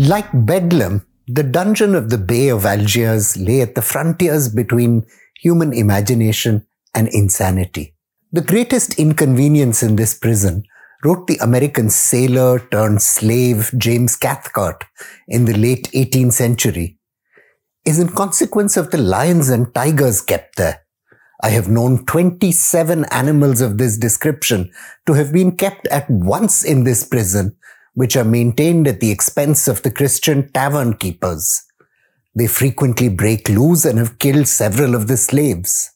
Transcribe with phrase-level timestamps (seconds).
[0.00, 5.04] Like Bedlam, the dungeon of the Bay of Algiers lay at the frontiers between
[5.42, 7.96] human imagination and insanity.
[8.30, 10.62] The greatest inconvenience in this prison,
[11.04, 14.84] wrote the American sailor turned slave James Cathcart
[15.26, 17.00] in the late 18th century,
[17.84, 20.86] is in consequence of the lions and tigers kept there.
[21.42, 24.70] I have known 27 animals of this description
[25.06, 27.56] to have been kept at once in this prison,
[27.98, 31.64] which are maintained at the expense of the Christian tavern keepers.
[32.32, 35.90] They frequently break loose and have killed several of the slaves.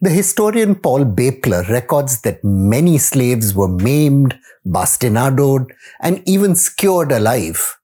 [0.00, 4.34] The historian Paul Baepler records that many slaves were maimed,
[4.64, 5.66] bastinadoed,
[6.00, 7.76] and even skewered alive.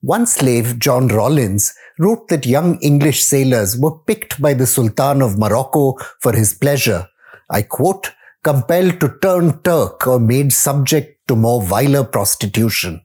[0.00, 5.38] One slave, John Rollins, wrote that young English sailors were picked by the Sultan of
[5.38, 7.06] Morocco for his pleasure.
[7.50, 8.12] I quote,
[8.46, 13.02] compelled to turn Turk or made subject to more viler prostitution.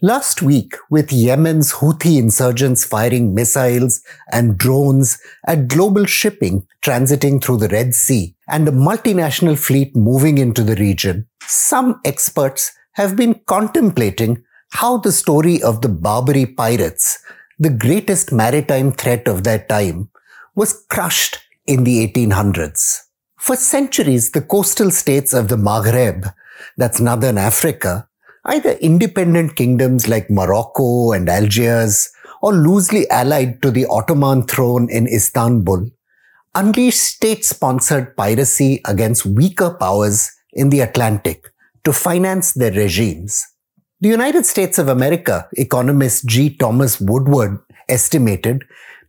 [0.00, 7.58] Last week, with Yemen's Houthi insurgents firing missiles and drones at global shipping transiting through
[7.58, 13.40] the Red Sea and a multinational fleet moving into the region, some experts have been
[13.46, 17.18] contemplating how the story of the Barbary pirates
[17.58, 20.10] the greatest maritime threat of their time,
[20.54, 22.98] was crushed in the 1800s.
[23.44, 26.32] For centuries, the coastal states of the Maghreb,
[26.78, 28.08] that's northern Africa,
[28.46, 35.06] either independent kingdoms like Morocco and Algiers, or loosely allied to the Ottoman throne in
[35.06, 35.90] Istanbul,
[36.54, 41.44] unleashed state-sponsored piracy against weaker powers in the Atlantic
[41.84, 43.44] to finance their regimes.
[44.00, 46.48] The United States of America, economist G.
[46.56, 47.58] Thomas Woodward
[47.90, 48.64] estimated,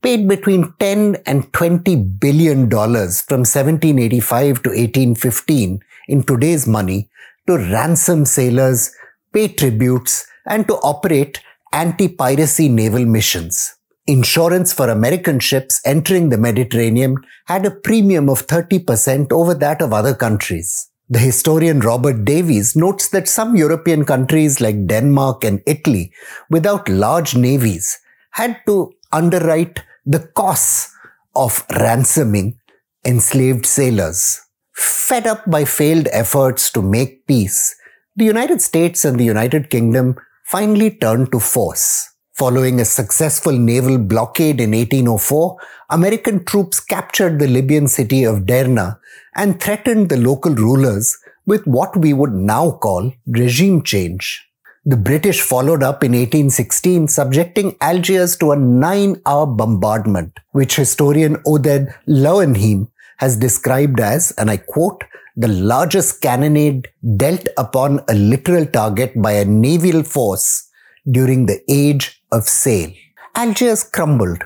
[0.05, 7.09] paid between 10 and 20 billion dollars from 1785 to 1815 in today's money
[7.47, 8.91] to ransom sailors,
[9.33, 11.41] pay tributes, and to operate
[11.73, 13.73] anti-piracy naval missions.
[14.05, 19.91] Insurance for American ships entering the Mediterranean had a premium of 30% over that of
[19.91, 20.91] other countries.
[21.09, 26.11] The historian Robert Davis notes that some European countries like Denmark and Italy,
[26.51, 27.99] without large navies,
[28.31, 30.93] had to underwrite the costs
[31.35, 32.57] of ransoming
[33.05, 34.39] enslaved sailors.
[34.73, 37.75] Fed up by failed efforts to make peace,
[38.15, 42.07] the United States and the United Kingdom finally turned to force.
[42.33, 45.57] Following a successful naval blockade in 1804,
[45.89, 48.99] American troops captured the Libyan city of Derna
[49.35, 54.45] and threatened the local rulers with what we would now call regime change.
[54.87, 61.37] The British followed up in 1816, subjecting Algiers to a nine hour bombardment, which historian
[61.37, 65.03] Oded Lowenheim has described as, and I quote,
[65.35, 66.85] the largest cannonade
[67.17, 70.69] dealt upon a literal target by a naval force
[71.09, 72.91] during the age of sail.
[73.33, 74.43] Algiers crumbled.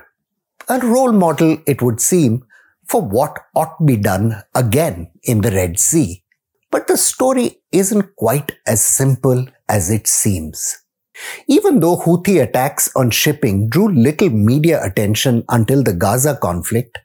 [0.70, 2.46] A role model, it would seem,
[2.88, 6.24] for what ought be done again in the Red Sea.
[6.72, 10.78] But the story isn't quite as simple as it seems.
[11.48, 16.98] Even though Houthi attacks on shipping drew little media attention until the Gaza conflict,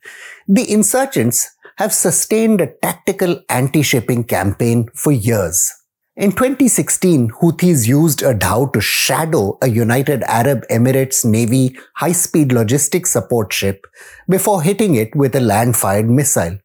[0.46, 5.72] the insurgents have sustained a tactical anti-shipping campaign for years.
[6.16, 13.10] In 2016, Houthis used a dhow to shadow a United Arab Emirates Navy high-speed logistics
[13.10, 13.84] support ship
[14.28, 16.56] before hitting it with a land-fired missile,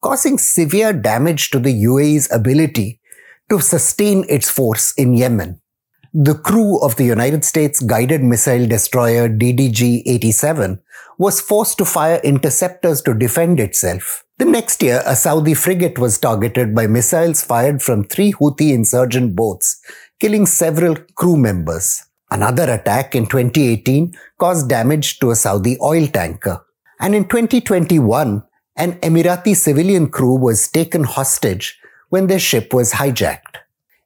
[0.00, 3.00] causing severe damage to the UAE's ability
[3.50, 5.60] to sustain its force in Yemen.
[6.12, 10.80] The crew of the United States guided missile destroyer DDG-87
[11.18, 14.24] was forced to fire interceptors to defend itself.
[14.38, 19.36] The next year, a Saudi frigate was targeted by missiles fired from three Houthi insurgent
[19.36, 19.80] boats,
[20.18, 22.02] killing several crew members.
[22.30, 26.64] Another attack in 2018 caused damage to a Saudi oil tanker.
[27.00, 28.42] And in 2021,
[28.76, 33.56] an Emirati civilian crew was taken hostage when their ship was hijacked.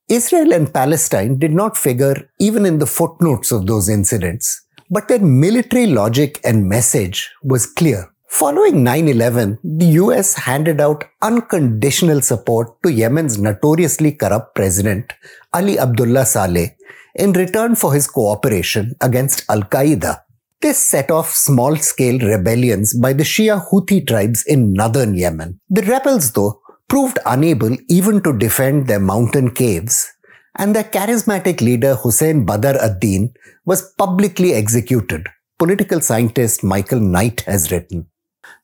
[0.09, 5.21] Israel and Palestine did not figure even in the footnotes of those incidents, but their
[5.21, 8.11] military logic and message was clear.
[8.29, 15.13] Following 9-11, the US handed out unconditional support to Yemen's notoriously corrupt president,
[15.53, 16.77] Ali Abdullah Saleh,
[17.15, 20.19] in return for his cooperation against Al-Qaeda.
[20.65, 25.61] This set off small-scale rebellions by the Shia Houthi tribes in northern Yemen.
[25.69, 30.11] The rebels, though, proved unable even to defend their mountain caves,
[30.57, 33.35] and their charismatic leader Hussein Badr ad-Din
[33.67, 35.29] was publicly executed,
[35.59, 38.07] political scientist Michael Knight has written.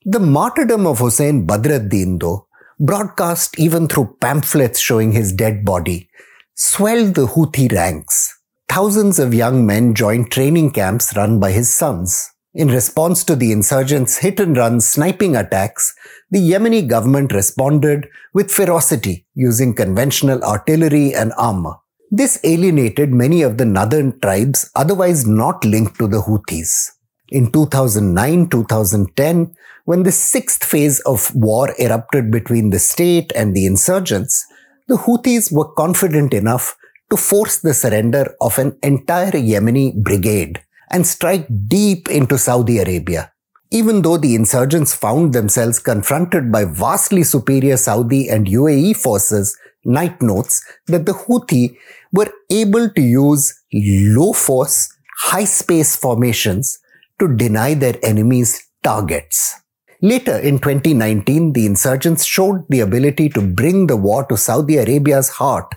[0.06, 2.46] The martyrdom of Hussein Badr ad-Din, though,
[2.78, 6.08] broadcast even through pamphlets showing his dead body,
[6.54, 8.39] swelled the Houthi ranks.
[8.70, 12.30] Thousands of young men joined training camps run by his sons.
[12.54, 15.92] In response to the insurgents' hit and run sniping attacks,
[16.30, 21.74] the Yemeni government responded with ferocity using conventional artillery and armor.
[22.12, 26.92] This alienated many of the northern tribes otherwise not linked to the Houthis.
[27.28, 29.52] In 2009-2010,
[29.84, 34.46] when the sixth phase of war erupted between the state and the insurgents,
[34.86, 36.76] the Houthis were confident enough
[37.10, 43.32] to force the surrender of an entire Yemeni brigade and strike deep into Saudi Arabia.
[43.72, 50.20] Even though the insurgents found themselves confronted by vastly superior Saudi and UAE forces, Knight
[50.20, 51.76] notes that the Houthi
[52.12, 56.78] were able to use low force, high space formations
[57.18, 59.54] to deny their enemies targets.
[60.02, 65.28] Later in 2019, the insurgents showed the ability to bring the war to Saudi Arabia's
[65.28, 65.74] heart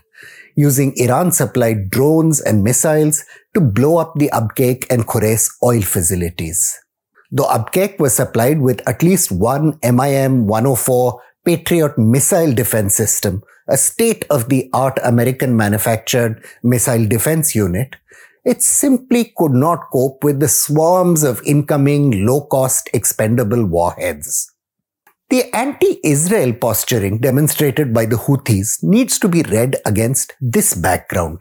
[0.56, 3.24] using Iran supplied drones and missiles
[3.54, 6.80] to blow up the Abqaiq and Khurais oil facilities.
[7.32, 13.76] The Abqaiq was supplied with at least one MIM 104 Patriot missile defense system, a
[13.76, 17.96] state of the art American manufactured missile defense unit.
[18.46, 24.53] It simply could not cope with the swarms of incoming low cost expendable warheads.
[25.34, 31.40] The anti-Israel posturing demonstrated by the Houthis needs to be read against this background.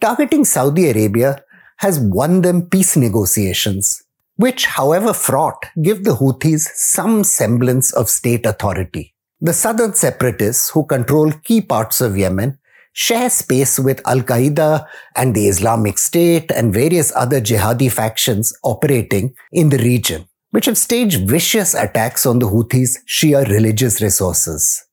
[0.00, 1.42] Targeting Saudi Arabia
[1.78, 4.00] has won them peace negotiations,
[4.36, 9.12] which, however fraught, give the Houthis some semblance of state authority.
[9.40, 12.60] The southern separatists who control key parts of Yemen
[12.92, 14.86] share space with Al Qaeda
[15.16, 20.78] and the Islamic State and various other jihadi factions operating in the region which have
[20.78, 24.84] staged vicious attacks on the Houthis' Shia religious resources.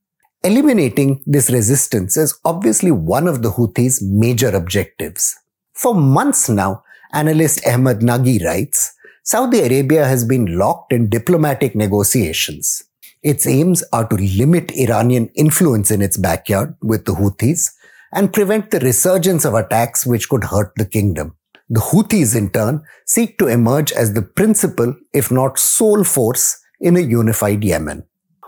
[0.44, 5.36] Eliminating this resistance is obviously one of the Houthis' major objectives.
[5.74, 6.84] For months now,
[7.14, 12.84] analyst Ahmed Nagi writes, Saudi Arabia has been locked in diplomatic negotiations.
[13.22, 17.70] Its aims are to limit Iranian influence in its backyard with the Houthis
[18.14, 21.36] and prevent the resurgence of attacks which could hurt the kingdom.
[21.70, 26.98] The Houthis, in turn, seek to emerge as the principal, if not sole force, in
[26.98, 28.04] a unified Yemen.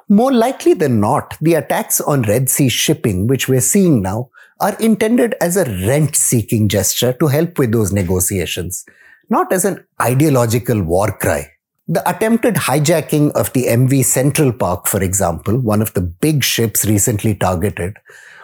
[0.09, 4.29] More likely than not, the attacks on Red Sea shipping, which we're seeing now,
[4.59, 8.85] are intended as a rent seeking gesture to help with those negotiations,
[9.29, 11.47] not as an ideological war cry.
[11.87, 16.85] The attempted hijacking of the MV Central Park, for example, one of the big ships
[16.85, 17.97] recently targeted,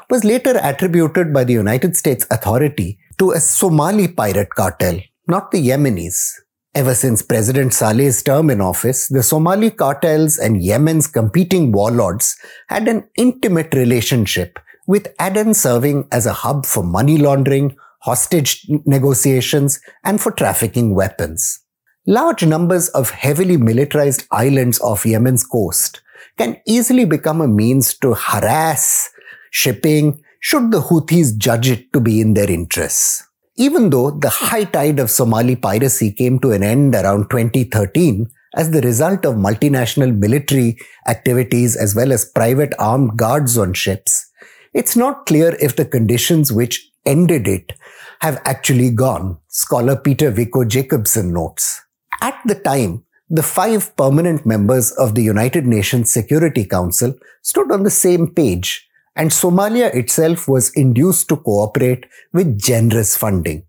[0.10, 5.68] was later attributed by the United States Authority to a Somali pirate cartel, not the
[5.70, 6.34] Yemenis.
[6.76, 12.38] Ever since President Saleh's term in office, the Somali cartels and Yemen's competing warlords
[12.68, 19.80] had an intimate relationship, with Aden serving as a hub for money laundering, hostage negotiations,
[20.04, 21.60] and for trafficking weapons.
[22.06, 26.02] Large numbers of heavily militarized islands off Yemen's coast
[26.38, 29.10] can easily become a means to harass
[29.50, 33.22] shipping, should the Houthis judge it to be in their interests.
[33.58, 38.72] Even though the high tide of Somali piracy came to an end around 2013 as
[38.72, 44.32] the result of multinational military activities as well as private armed guards on ships,
[44.74, 47.74] it's not clear if the conditions which ended it
[48.22, 51.82] have actually gone, scholar Peter Viggo Jakobsen notes.
[52.22, 57.84] At the time, the five permanent members of the United Nations Security Council stood on
[57.84, 58.87] the same page
[59.18, 63.64] and Somalia itself was induced to cooperate with generous funding.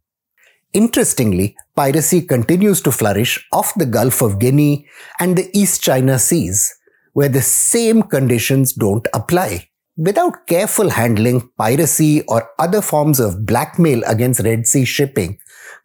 [0.75, 4.87] Interestingly, piracy continues to flourish off the Gulf of Guinea
[5.19, 6.75] and the East China Seas,
[7.15, 9.69] where the same conditions don't apply.
[9.97, 15.39] Without careful handling, piracy or other forms of blackmail against Red Sea shipping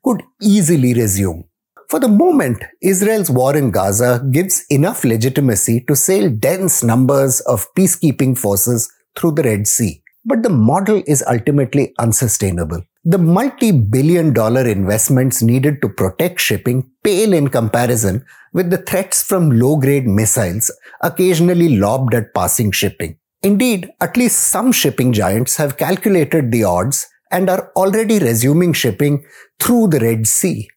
[0.03, 1.45] could easily resume.
[1.89, 7.73] For the moment, Israel's war in Gaza gives enough legitimacy to sail dense numbers of
[7.75, 10.01] peacekeeping forces through the Red Sea.
[10.25, 12.83] But the model is ultimately unsustainable.
[13.03, 19.21] The multi billion dollar investments needed to protect shipping pale in comparison with the threats
[19.21, 23.17] from low grade missiles occasionally lobbed at passing shipping.
[23.41, 29.25] Indeed, at least some shipping giants have calculated the odds and are already resuming shipping
[29.59, 30.69] through the Red Sea.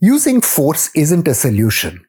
[0.00, 2.04] Using force isn't a solution.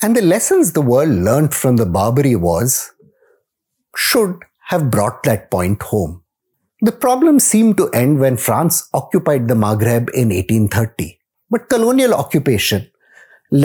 [0.00, 2.90] And the lessons the world learned from the Barbary Wars
[3.94, 6.22] should have brought that point home.
[6.80, 11.18] The problem seemed to end when France occupied the Maghreb in 1830.
[11.50, 12.90] But colonial occupation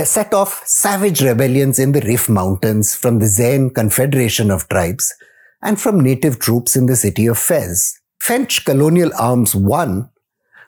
[0.04, 5.14] set off savage rebellions in the Rif Mountains from the Zain Confederation of Tribes
[5.62, 8.00] and from native troops in the city of Fez.
[8.20, 10.10] French colonial arms won,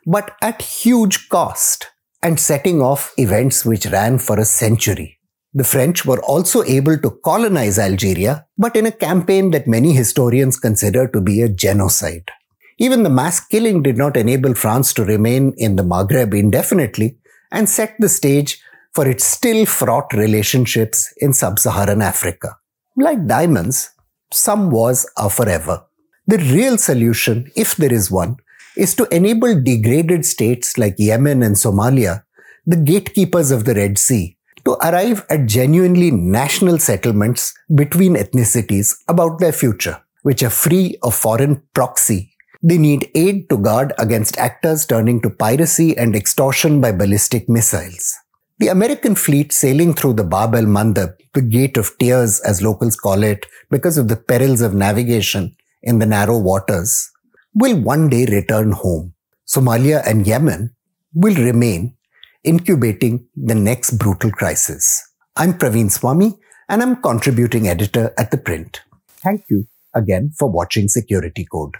[0.05, 1.88] but at huge cost
[2.23, 5.19] and setting off events which ran for a century.
[5.53, 10.58] The French were also able to colonize Algeria, but in a campaign that many historians
[10.58, 12.31] consider to be a genocide.
[12.77, 17.17] Even the mass killing did not enable France to remain in the Maghreb indefinitely
[17.51, 18.62] and set the stage
[18.93, 22.58] for its still fraught relationships in sub-Saharan Africa.
[22.96, 23.91] Like diamonds,
[24.31, 25.84] some wars are forever.
[26.27, 28.38] The real solution, if there is one,
[28.77, 32.24] is to enable degraded states like Yemen and Somalia,
[32.65, 34.38] the gatekeepers of the Red Sea,
[34.71, 41.15] to arrive at genuinely national settlements between ethnicities about their future, which are free of
[41.15, 42.33] foreign proxy.
[42.63, 48.15] They need aid to guard against actors turning to piracy and extortion by ballistic missiles.
[48.59, 52.95] The American fleet sailing through the Bab el Mandeb, the Gate of Tears as locals
[52.95, 57.09] call it, because of the perils of navigation in the narrow waters,
[57.55, 59.13] will one day return home.
[59.47, 60.75] Somalia and Yemen
[61.13, 61.95] will remain
[62.43, 65.07] incubating the next brutal crisis.
[65.36, 66.33] I'm Praveen Swami
[66.69, 68.81] and I'm contributing editor at The Print.
[69.24, 71.75] Thank you again for watching Security Code.